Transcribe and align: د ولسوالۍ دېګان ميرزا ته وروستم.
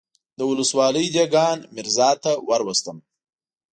د 0.37 0.39
ولسوالۍ 0.49 1.05
دېګان 1.15 1.57
ميرزا 1.75 2.09
ته 2.23 2.31
وروستم. 2.47 2.97